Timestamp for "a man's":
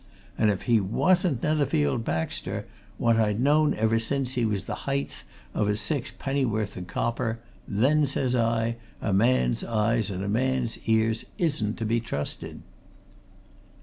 8.99-9.63, 10.23-10.79